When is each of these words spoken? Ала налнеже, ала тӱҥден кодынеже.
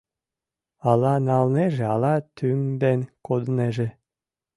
Ала 0.89 1.13
налнеже, 1.27 1.83
ала 1.93 2.15
тӱҥден 2.37 2.99
кодынеже. 3.25 3.87